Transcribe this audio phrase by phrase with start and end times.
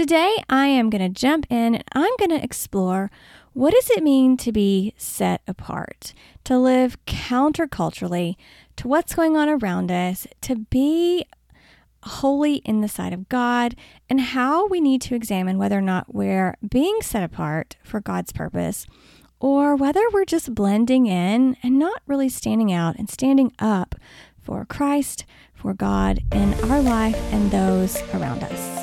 [0.00, 3.10] Today, I am going to jump in and I'm going to explore
[3.52, 8.36] what does it mean to be set apart, to live counterculturally
[8.76, 11.26] to what's going on around us, to be
[12.02, 13.76] holy in the sight of God,
[14.08, 18.32] and how we need to examine whether or not we're being set apart for God's
[18.32, 18.86] purpose
[19.38, 23.96] or whether we're just blending in and not really standing out and standing up
[24.40, 28.79] for Christ, for God in our life and those around us.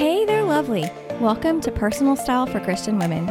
[0.00, 0.90] Hey there, lovely.
[1.20, 3.28] Welcome to Personal Style for Christian Women.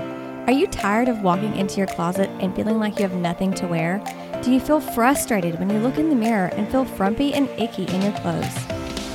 [0.48, 3.66] Are you tired of walking into your closet and feeling like you have nothing to
[3.66, 4.00] wear?
[4.44, 7.88] Do you feel frustrated when you look in the mirror and feel frumpy and icky
[7.88, 8.56] in your clothes?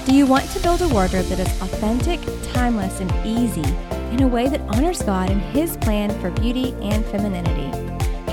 [0.04, 2.18] Do you want to build a wardrobe that is authentic,
[2.52, 3.62] timeless, and easy
[4.10, 7.70] in a way that honors God and His plan for beauty and femininity?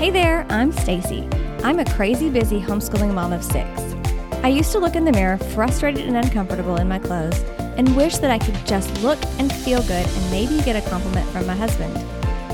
[0.00, 1.28] Hey there, I'm Stacey.
[1.62, 3.91] I'm a crazy busy homeschooling mom of six.
[4.42, 7.38] I used to look in the mirror frustrated and uncomfortable in my clothes
[7.76, 11.28] and wish that I could just look and feel good and maybe get a compliment
[11.30, 11.96] from my husband.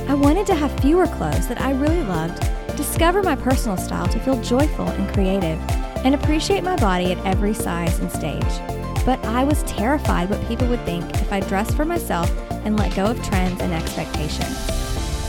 [0.08, 2.42] I wanted to have fewer clothes that I really loved
[2.78, 5.58] discover my personal style to feel joyful and creative,
[6.04, 9.04] and appreciate my body at every size and stage.
[9.04, 12.30] But I was terrified what people would think if I dressed for myself
[12.64, 14.64] and let go of trends and expectations.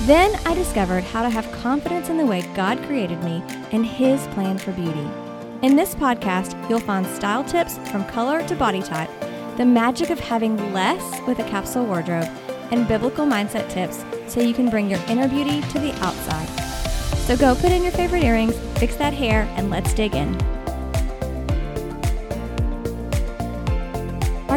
[0.05, 4.27] Then I discovered how to have confidence in the way God created me and His
[4.27, 5.09] plan for beauty.
[5.61, 9.09] In this podcast, you'll find style tips from color to body type,
[9.57, 12.29] the magic of having less with a capsule wardrobe,
[12.71, 16.47] and biblical mindset tips so you can bring your inner beauty to the outside.
[17.27, 20.48] So go put in your favorite earrings, fix that hair, and let's dig in.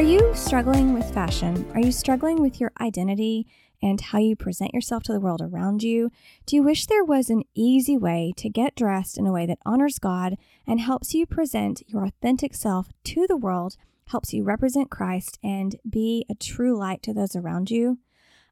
[0.03, 1.71] Are you struggling with fashion?
[1.75, 3.47] Are you struggling with your identity
[3.81, 6.11] and how you present yourself to the world around you?
[6.45, 9.61] Do you wish there was an easy way to get dressed in a way that
[9.65, 14.91] honors God and helps you present your authentic self to the world, helps you represent
[14.91, 17.99] Christ, and be a true light to those around you?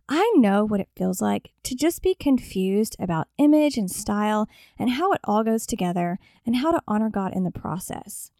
[0.09, 4.91] I know what it feels like to just be confused about image and style and
[4.91, 8.31] how it all goes together and how to honor God in the process.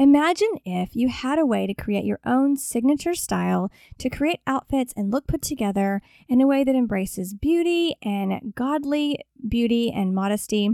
[0.00, 4.94] Imagine if you had a way to create your own signature style, to create outfits
[4.96, 10.70] and look put together in a way that embraces beauty and godly beauty and modesty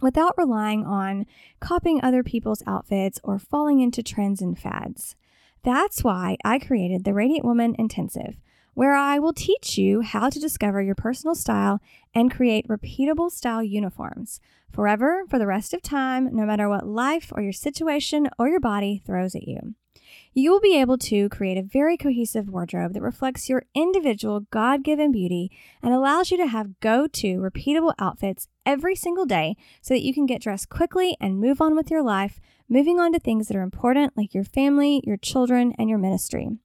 [0.00, 1.26] without relying on
[1.60, 5.16] copying other people's outfits or falling into trends and fads.
[5.62, 8.38] That's why I created the Radiant Woman Intensive
[8.76, 11.80] where I will teach you how to discover your personal style
[12.14, 14.38] and create repeatable style uniforms
[14.70, 18.60] forever for the rest of time, no matter what life or your situation or your
[18.60, 19.74] body throws at you.
[20.34, 24.84] You will be able to create a very cohesive wardrobe that reflects your individual God
[24.84, 25.50] given beauty
[25.82, 30.12] and allows you to have go to repeatable outfits every single day so that you
[30.12, 33.56] can get dressed quickly and move on with your life, moving on to things that
[33.56, 36.58] are important like your family, your children, and your ministry.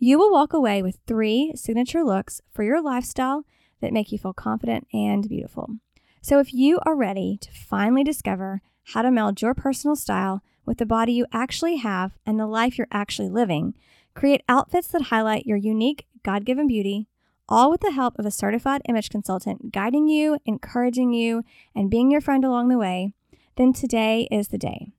[0.00, 3.44] You will walk away with three signature looks for your lifestyle
[3.80, 5.76] that make you feel confident and beautiful.
[6.22, 8.60] So, if you are ready to finally discover
[8.92, 12.78] how to meld your personal style with the body you actually have and the life
[12.78, 13.74] you're actually living,
[14.14, 17.08] create outfits that highlight your unique God given beauty,
[17.48, 21.42] all with the help of a certified image consultant guiding you, encouraging you,
[21.74, 23.14] and being your friend along the way,
[23.56, 24.92] then today is the day.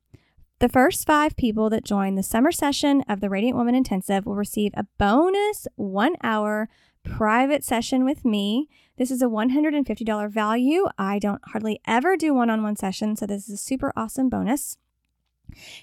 [0.59, 4.35] The first five people that join the summer session of the Radiant Woman Intensive will
[4.35, 6.67] receive a bonus one hour
[7.01, 8.67] private session with me.
[8.97, 10.85] This is a $150 value.
[10.97, 14.27] I don't hardly ever do one on one sessions, so this is a super awesome
[14.27, 14.75] bonus.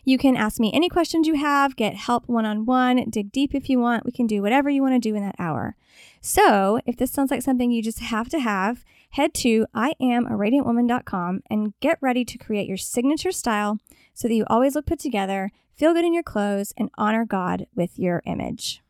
[0.04, 3.54] You can ask me any questions you have, get help one on one, dig deep
[3.54, 4.04] if you want.
[4.04, 5.76] We can do whatever you want to do in that hour.
[6.20, 11.72] So, if this sounds like something you just have to have, head to iamaradiantwoman.com and
[11.80, 13.78] get ready to create your signature style
[14.12, 17.66] so that you always look put together, feel good in your clothes, and honor God
[17.74, 18.82] with your image.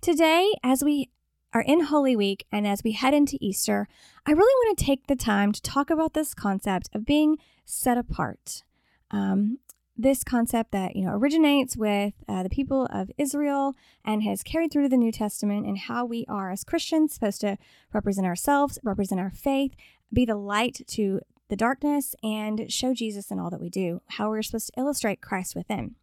[0.00, 1.10] Today, as we
[1.52, 3.88] are in Holy Week and as we head into Easter,
[4.26, 7.98] I really want to take the time to talk about this concept of being set
[7.98, 8.62] apart.
[9.10, 9.58] Um,
[9.98, 14.72] this concept that you know originates with uh, the people of Israel and has carried
[14.72, 17.58] through to the New Testament, and how we are as Christians supposed to
[17.92, 19.74] represent ourselves, represent our faith,
[20.12, 24.28] be the light to the darkness and show Jesus in all that we do, how
[24.28, 25.96] we're supposed to illustrate Christ within.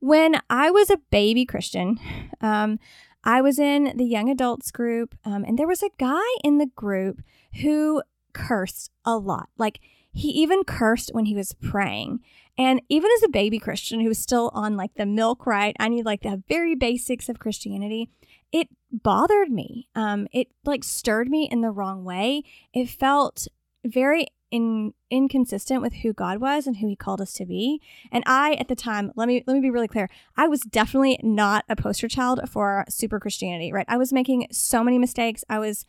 [0.00, 1.98] When I was a baby Christian,
[2.40, 2.78] um,
[3.24, 6.66] I was in the young adults group, um, and there was a guy in the
[6.66, 7.22] group
[7.62, 8.02] who
[8.32, 9.48] cursed a lot.
[9.56, 9.78] Like,
[10.12, 12.20] he even cursed when he was praying.
[12.58, 15.74] And even as a baby Christian who was still on like the milk, right?
[15.80, 18.10] I need like the very basics of Christianity.
[18.52, 19.88] It bothered me.
[19.94, 22.42] Um, it like stirred me in the wrong way.
[22.74, 23.48] It felt
[23.84, 27.80] very in inconsistent with who God was and who he called us to be.
[28.12, 30.10] And I at the time, let me let me be really clear.
[30.36, 33.86] I was definitely not a poster child for super Christianity, right?
[33.88, 35.42] I was making so many mistakes.
[35.48, 35.86] I was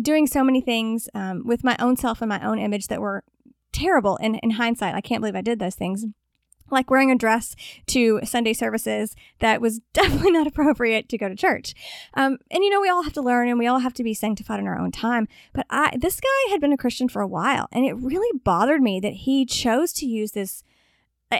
[0.00, 3.22] doing so many things um, with my own self and my own image that were
[3.72, 4.94] terrible in, in hindsight.
[4.94, 6.04] I can't believe I did those things
[6.72, 7.54] like wearing a dress
[7.86, 11.74] to Sunday services that was definitely not appropriate to go to church.
[12.14, 14.14] Um, and you know, we all have to learn and we all have to be
[14.14, 15.28] sanctified in our own time.
[15.52, 18.82] But I, this guy had been a Christian for a while, and it really bothered
[18.82, 20.64] me that he chose to use this.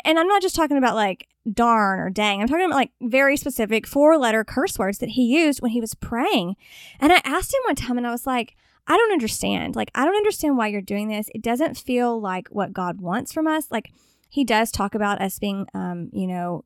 [0.04, 2.40] And I'm not just talking about like darn or dang.
[2.40, 5.80] I'm talking about like very specific four letter curse words that he used when he
[5.80, 6.56] was praying.
[7.00, 8.56] And I asked him one time and I was like,
[8.86, 9.76] I don't understand.
[9.76, 11.28] Like, I don't understand why you're doing this.
[11.34, 13.70] It doesn't feel like what God wants from us.
[13.70, 13.92] Like,
[14.28, 16.64] he does talk about us being, um, you know,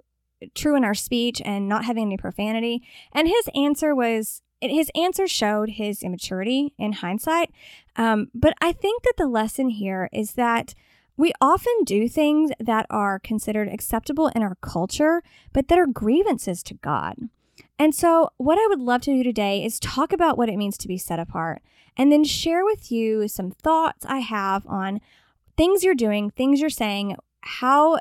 [0.55, 2.83] true in our speech and not having any profanity.
[3.13, 7.51] And his answer was, his answer showed his immaturity in hindsight.
[7.97, 10.75] Um, but I think that the lesson here is that
[11.17, 15.23] we often do things that are considered acceptable in our culture,
[15.53, 17.17] but that are grievances to God.
[17.79, 20.77] And so, what I would love to do today is talk about what it means
[20.79, 21.63] to be set apart
[21.97, 25.01] and then share with you some thoughts I have on
[25.57, 27.99] things you're doing, things you're saying, how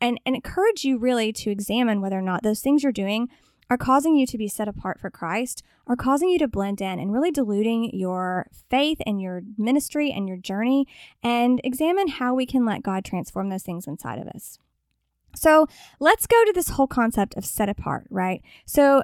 [0.00, 3.28] and, and encourage you really to examine whether or not those things you're doing
[3.68, 7.00] are causing you to be set apart for Christ, are causing you to blend in
[7.00, 10.86] and really diluting your faith and your ministry and your journey,
[11.22, 14.58] and examine how we can let God transform those things inside of us.
[15.34, 15.66] So
[16.00, 18.42] let's go to this whole concept of set apart, right?
[18.64, 19.02] So,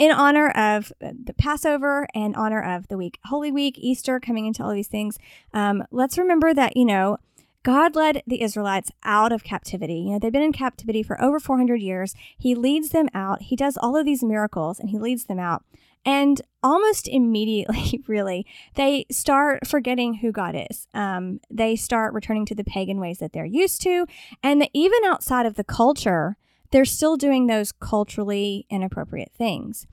[0.00, 4.64] in honor of the Passover and honor of the week, Holy Week, Easter, coming into
[4.64, 5.18] all these things,
[5.52, 7.18] um, let's remember that, you know,
[7.62, 9.96] God led the Israelites out of captivity.
[9.96, 12.14] You know, they've been in captivity for over 400 years.
[12.38, 13.42] He leads them out.
[13.42, 15.64] He does all of these miracles and he leads them out.
[16.02, 18.46] And almost immediately, really,
[18.76, 20.86] they start forgetting who God is.
[20.94, 24.06] Um, they start returning to the pagan ways that they're used to.
[24.42, 26.38] And even outside of the culture,
[26.70, 29.86] they're still doing those culturally inappropriate things.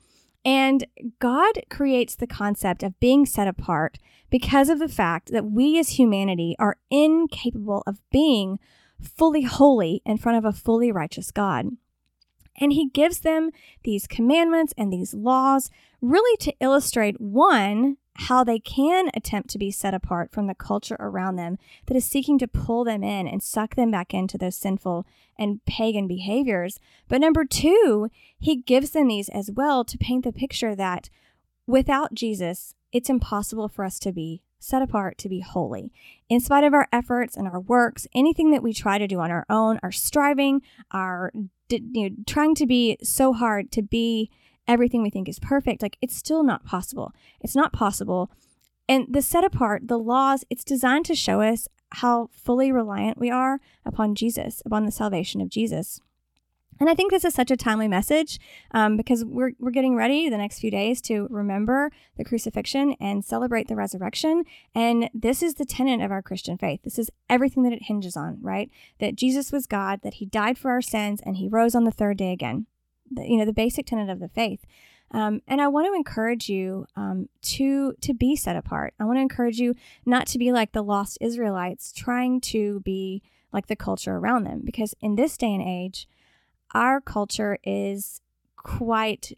[0.45, 0.85] And
[1.19, 3.97] God creates the concept of being set apart
[4.29, 8.59] because of the fact that we as humanity are incapable of being
[9.01, 11.71] fully holy in front of a fully righteous God.
[12.59, 13.51] And he gives them
[13.83, 15.69] these commandments and these laws
[16.01, 20.98] really to illustrate one, how they can attempt to be set apart from the culture
[21.00, 24.56] around them that is seeking to pull them in and suck them back into those
[24.56, 25.06] sinful
[25.38, 26.80] and pagan behaviors.
[27.08, 28.10] But number two,
[28.40, 31.10] he gives them these as well to paint the picture that
[31.68, 35.92] without Jesus, it's impossible for us to be set apart to be holy.
[36.28, 39.30] In spite of our efforts and our works, anything that we try to do on
[39.30, 41.31] our own, our striving, our
[41.70, 44.31] you know, trying to be so hard to be
[44.68, 47.14] everything we think is perfect, like it's still not possible.
[47.42, 48.31] It's not possible.
[48.90, 53.30] And the set apart, the laws, it's designed to show us how fully reliant we
[53.30, 56.00] are upon Jesus, upon the salvation of Jesus.
[56.80, 58.40] And I think this is such a timely message
[58.72, 63.25] um, because we're, we're getting ready the next few days to remember the crucifixion and
[63.25, 64.44] celebrate the resurrection.
[64.75, 66.81] And this is the tenet of our Christian faith.
[66.84, 68.70] This is everything that it hinges on, right?
[69.00, 71.92] That Jesus was God, that he died for our sins, and he rose on the
[71.92, 72.68] third day again.
[73.12, 74.65] The, you know, the basic tenet of the faith.
[75.12, 78.94] Um, and I want to encourage you um, to to be set apart.
[79.00, 79.74] I want to encourage you
[80.06, 83.24] not to be like the lost Israelites, trying to be
[83.54, 86.07] like the culture around them, because in this day and age,
[86.74, 88.21] our culture is
[88.57, 89.38] quite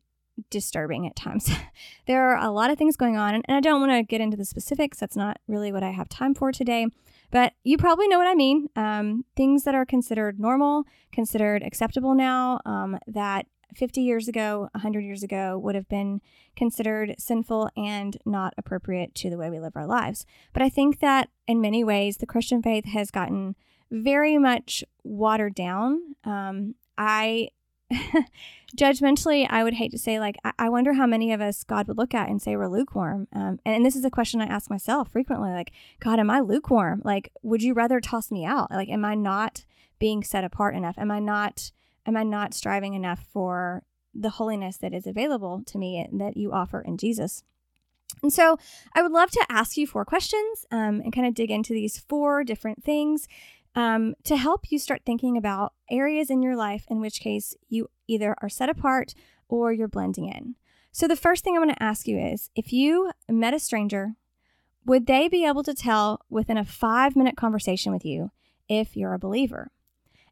[0.50, 1.50] disturbing at times.
[2.07, 4.38] there are a lot of things going on, and I don't want to get into
[4.38, 5.00] the specifics.
[5.00, 6.88] That's not really what I have time for today.
[7.32, 8.70] But you probably know what I mean.
[8.75, 13.46] Um, things that are considered normal, considered acceptable now, um, that
[13.76, 16.22] 50 years ago, 100 years ago would have been
[16.56, 20.26] considered sinful and not appropriate to the way we live our lives.
[20.54, 23.56] But I think that in many ways, the Christian faith has gotten
[23.92, 26.16] very much watered down.
[26.24, 27.50] Um, I
[28.78, 31.88] judgmentally, I would hate to say, like, I, I, wonder how many of us God
[31.88, 33.28] would look at and say we're lukewarm.
[33.34, 36.40] Um, and, and, this is a question I ask myself frequently like, God, am I
[36.40, 37.02] lukewarm?
[37.04, 38.70] Like, would you rather toss me out?
[38.70, 39.66] Like, am I not
[39.98, 41.00] being set apart enough?
[41.00, 41.72] Am I not,
[42.10, 46.51] am I not striving enough for the holiness that is available to me that you
[46.51, 47.44] offer in Jesus?
[48.22, 48.58] And so
[48.94, 52.00] I would love to ask you four questions um, and kind of dig into these
[52.00, 53.28] four different things
[53.75, 57.89] um, to help you start thinking about areas in your life in which case you
[58.08, 59.13] either are set apart
[59.48, 60.56] or you're blending in.
[60.92, 64.16] So, the first thing I want to ask you is if you met a stranger,
[64.86, 68.32] would they be able to tell within a five minute conversation with you
[68.68, 69.72] if you're a believer?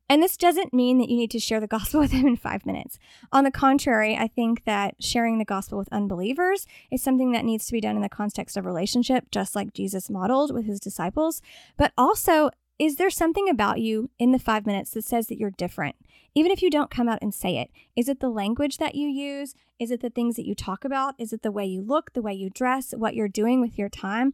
[0.10, 2.66] And this doesn't mean that you need to share the gospel with them in five
[2.66, 2.98] minutes.
[3.32, 7.66] On the contrary, I think that sharing the gospel with unbelievers is something that needs
[7.68, 11.42] to be done in the context of relationship, just like Jesus modeled with his disciples.
[11.78, 12.50] But also,
[12.80, 15.96] is there something about you in the five minutes that says that you're different?
[16.36, 19.08] Even if you don't come out and say it, is it the language that you
[19.08, 19.56] use?
[19.80, 21.16] Is it the things that you talk about?
[21.18, 23.90] Is it the way you look, the way you dress, what you're doing with your
[23.90, 24.34] time?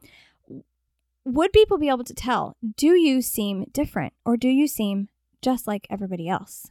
[1.25, 2.57] Would people be able to tell?
[2.75, 5.07] Do you seem different or do you seem
[5.43, 6.67] just like everybody else?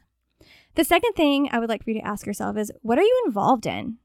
[0.75, 3.23] The second thing I would like for you to ask yourself is what are you
[3.25, 3.97] involved in?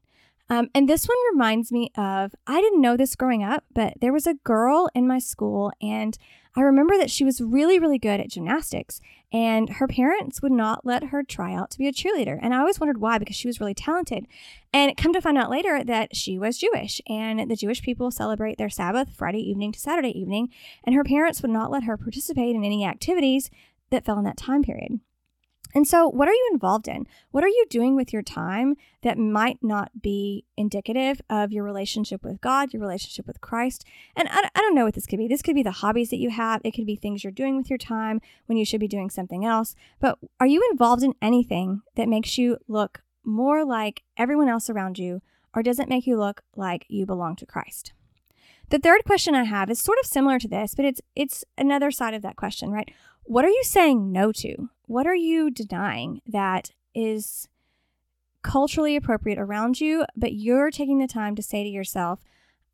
[0.49, 4.13] Um, and this one reminds me of I didn't know this growing up, but there
[4.13, 6.17] was a girl in my school, and
[6.55, 8.99] I remember that she was really, really good at gymnastics,
[9.31, 12.39] and her parents would not let her try out to be a cheerleader.
[12.41, 14.25] And I always wondered why, because she was really talented.
[14.73, 18.57] And come to find out later that she was Jewish, and the Jewish people celebrate
[18.57, 20.49] their Sabbath Friday evening to Saturday evening,
[20.83, 23.51] and her parents would not let her participate in any activities
[23.89, 24.99] that fell in that time period.
[25.75, 27.05] And so, what are you involved in?
[27.31, 32.23] What are you doing with your time that might not be indicative of your relationship
[32.23, 33.85] with God, your relationship with Christ?
[34.15, 35.27] And I, I, don't know what this could be.
[35.27, 37.69] This could be the hobbies that you have, it could be things you're doing with
[37.69, 39.75] your time when you should be doing something else.
[39.99, 44.97] But are you involved in anything that makes you look more like everyone else around
[44.97, 45.21] you,
[45.53, 47.93] or does it make you look like you belong to Christ?
[48.69, 51.89] The third question I have is sort of similar to this, but it's it's another
[51.91, 52.91] side of that question, right?
[53.29, 54.71] What are you saying no to?
[54.87, 57.47] What are you denying that is
[58.41, 62.21] culturally appropriate around you, but you're taking the time to say to yourself,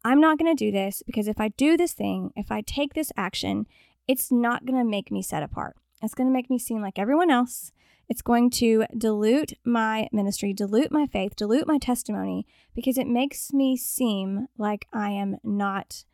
[0.06, 2.94] I'm not going to do this because if I do this thing, if I take
[2.94, 3.68] this action,
[4.08, 5.76] it's not going to make me set apart.
[6.02, 7.74] It's going to make me seem like everyone else.
[8.08, 13.52] It's going to dilute my ministry, dilute my faith, dilute my testimony because it makes
[13.52, 16.06] me seem like I am not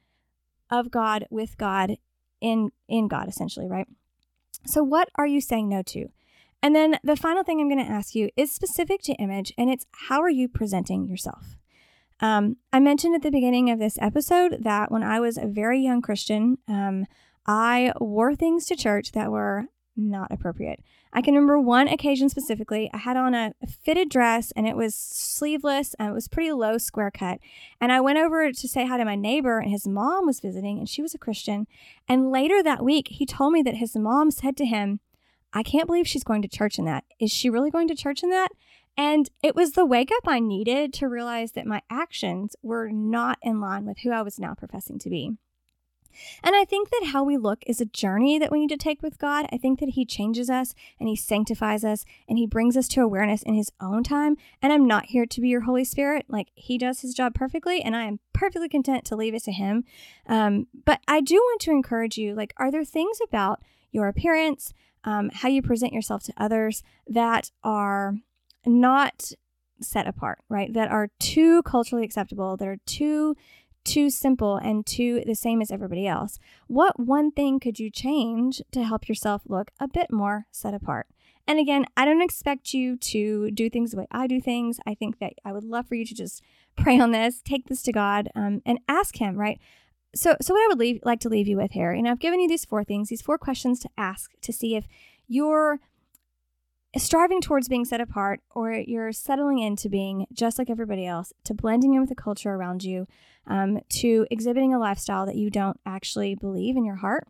[0.72, 1.98] of God, with God,
[2.42, 3.88] in in God essentially, right?
[4.66, 6.08] So, what are you saying no to?
[6.64, 9.70] And then the final thing I'm going to ask you is specific to image, and
[9.70, 11.56] it's how are you presenting yourself?
[12.20, 15.82] Um, I mentioned at the beginning of this episode that when I was a very
[15.82, 17.08] young Christian, um,
[17.48, 19.66] I wore things to church that were
[19.96, 20.84] not appropriate.
[21.14, 22.90] I can remember one occasion specifically.
[22.94, 26.78] I had on a fitted dress and it was sleeveless and it was pretty low
[26.78, 27.40] square cut.
[27.80, 30.80] And I went over to say hi to my neighbor and his mom was visiting
[30.80, 31.68] and she was a Christian.
[32.08, 35.00] And later that week, he told me that his mom said to him,
[35.54, 37.04] I can't believe she's going to church in that.
[37.20, 38.50] Is she really going to church in that?
[38.98, 43.38] And it was the wake up I needed to realize that my actions were not
[43.42, 45.38] in line with who I was now professing to be.
[46.44, 49.02] And I think that how we look is a journey that we need to take
[49.02, 49.48] with God.
[49.52, 53.02] I think that He changes us and He sanctifies us and He brings us to
[53.02, 54.38] awareness in His own time.
[54.62, 56.26] And I'm not here to be your Holy Spirit.
[56.28, 59.52] Like He does His job perfectly, and I am perfectly content to leave it to
[59.52, 59.84] Him.
[60.28, 64.74] Um, but I do want to encourage you like, are there things about your appearance,
[65.04, 68.16] um, how you present yourself to others that are
[68.66, 69.32] not
[69.82, 70.74] set apart, right?
[70.74, 73.36] That are too culturally acceptable, that are too
[73.84, 76.40] too simple and too the same as everybody else.
[76.68, 81.08] What one thing could you change to help yourself look a bit more set apart?
[81.48, 84.80] And again, I don't expect you to do things the way I do things.
[84.86, 86.42] I think that I would love for you to just
[86.78, 89.60] pray on this, take this to God, um, and ask Him, right?
[90.16, 92.40] So, so what I would leave, like to leave you with here, and I've given
[92.40, 94.86] you these four things, these four questions to ask to see if
[95.28, 95.80] you're
[96.98, 101.54] striving towards being set apart or you're settling into being just like everybody else, to
[101.54, 103.08] blending in with the culture around you,
[103.48, 107.28] um, to exhibiting a lifestyle that you don't actually believe in your heart.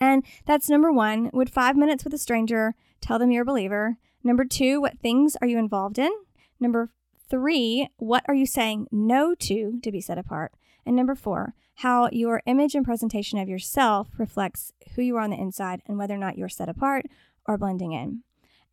[0.00, 1.30] And that's number one.
[1.32, 3.96] Would five minutes with a stranger tell them you're a believer?
[4.22, 6.10] Number two, what things are you involved in?
[6.60, 6.90] Number
[7.28, 10.52] three, what are you saying no to to be set apart?
[10.86, 15.30] And number four, how your image and presentation of yourself reflects who you are on
[15.30, 17.06] the inside and whether or not you're set apart
[17.46, 18.22] or blending in.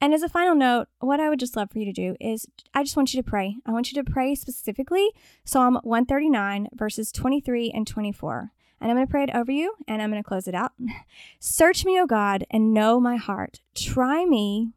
[0.02, 2.48] And as a final note, what I would just love for you to do is
[2.74, 3.56] I just want you to pray.
[3.66, 5.12] I want you to pray specifically
[5.44, 8.52] Psalm 139, verses 23 and 24.
[8.82, 10.74] And I'm going to pray it over you and I'm going to close it out.
[11.40, 13.62] Search me, O God, and know my heart.
[13.74, 14.74] Try me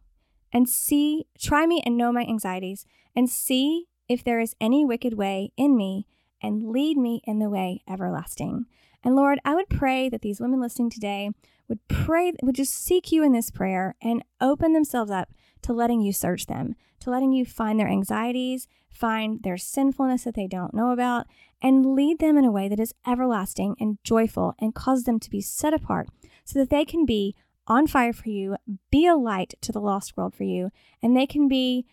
[0.52, 5.14] and see, try me and know my anxieties, and see if there is any wicked
[5.14, 6.06] way in me,
[6.42, 8.66] and lead me in the way everlasting.
[9.08, 11.30] And Lord, I would pray that these women listening today
[11.66, 15.30] would pray, would just seek you in this prayer and open themselves up
[15.62, 20.34] to letting you search them, to letting you find their anxieties, find their sinfulness that
[20.34, 21.26] they don't know about,
[21.62, 25.30] and lead them in a way that is everlasting and joyful and cause them to
[25.30, 26.08] be set apart
[26.44, 27.34] so that they can be
[27.66, 28.56] on fire for you,
[28.90, 30.68] be a light to the lost world for you,
[31.02, 31.86] and they can be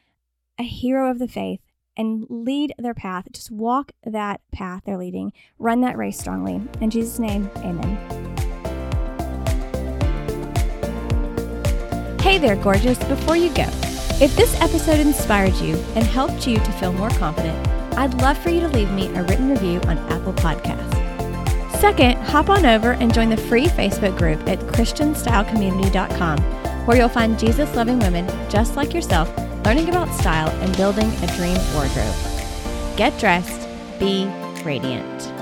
[0.60, 1.62] a hero of the faith
[1.98, 3.28] and lead their path.
[3.32, 6.62] Just walk that path they're leading, run that race strongly.
[6.82, 7.98] In Jesus' name, amen.
[12.20, 12.98] Hey there, gorgeous.
[13.04, 13.68] Before you go,
[14.20, 18.50] if this episode inspired you and helped you to feel more confident, I'd love for
[18.50, 20.96] you to leave me a written review on Apple Podcasts.
[21.80, 26.40] Second, hop on over and join the free Facebook group at ChristianStyleCommunity.com,
[26.86, 29.30] where you'll find Jesus loving women just like yourself
[29.66, 32.16] learning about style and building a dream wardrobe.
[32.96, 33.68] Get dressed,
[34.00, 34.28] be
[34.64, 35.35] radiant.